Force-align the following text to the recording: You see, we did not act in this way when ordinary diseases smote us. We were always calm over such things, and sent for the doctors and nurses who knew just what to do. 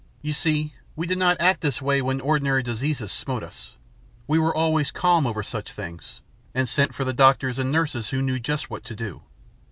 You 0.23 0.33
see, 0.33 0.73
we 0.95 1.05
did 1.05 1.19
not 1.19 1.39
act 1.39 1.63
in 1.63 1.67
this 1.67 1.79
way 1.79 2.01
when 2.01 2.21
ordinary 2.21 2.63
diseases 2.63 3.11
smote 3.11 3.43
us. 3.43 3.75
We 4.25 4.39
were 4.39 4.55
always 4.55 4.89
calm 4.89 5.27
over 5.27 5.43
such 5.43 5.71
things, 5.71 6.21
and 6.55 6.67
sent 6.67 6.95
for 6.95 7.05
the 7.05 7.13
doctors 7.13 7.59
and 7.59 7.71
nurses 7.71 8.09
who 8.09 8.23
knew 8.23 8.39
just 8.39 8.67
what 8.71 8.83
to 8.85 8.95
do. 8.95 9.21